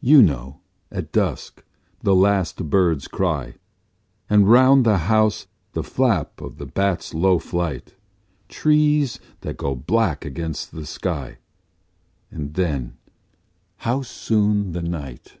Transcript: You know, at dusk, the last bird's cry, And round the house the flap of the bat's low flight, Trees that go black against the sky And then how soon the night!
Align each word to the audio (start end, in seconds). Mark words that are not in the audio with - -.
You 0.00 0.22
know, 0.22 0.60
at 0.92 1.10
dusk, 1.10 1.64
the 2.00 2.14
last 2.14 2.70
bird's 2.70 3.08
cry, 3.08 3.56
And 4.30 4.48
round 4.48 4.86
the 4.86 4.98
house 4.98 5.48
the 5.72 5.82
flap 5.82 6.40
of 6.40 6.58
the 6.58 6.64
bat's 6.64 7.12
low 7.12 7.40
flight, 7.40 7.96
Trees 8.48 9.18
that 9.40 9.56
go 9.56 9.74
black 9.74 10.24
against 10.24 10.70
the 10.70 10.86
sky 10.86 11.38
And 12.30 12.54
then 12.54 12.98
how 13.78 14.02
soon 14.02 14.74
the 14.74 14.82
night! 14.82 15.38